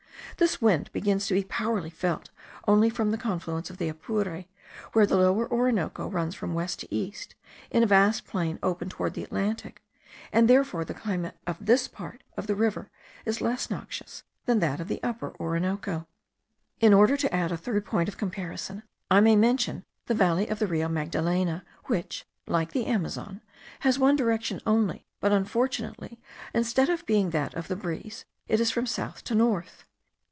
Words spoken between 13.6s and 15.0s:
noxious than that of